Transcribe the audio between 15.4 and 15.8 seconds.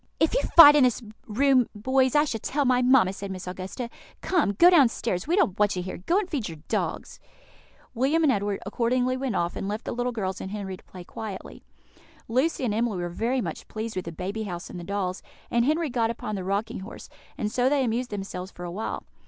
and